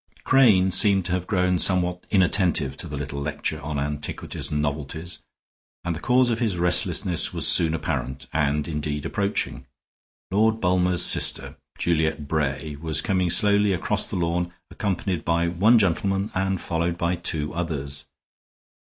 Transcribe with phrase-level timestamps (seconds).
[0.23, 5.19] Crane seemed to have grown somewhat inattentive to the little lecture on antiquities and novelties,
[5.83, 9.67] and the cause of his restlessness was soon apparent, and indeed approaching.
[10.31, 16.31] Lord Bulmer's sister, Juliet Bray, was coming slowly across the lawn, accompanied by one gentleman
[16.33, 18.07] and followed by two others.